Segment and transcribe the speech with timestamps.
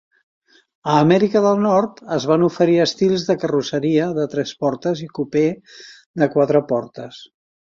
[0.93, 5.45] A Amèrica del Nord es van oferir estils de carrosseria de tres portes i cupè
[6.23, 7.23] de quatre portes.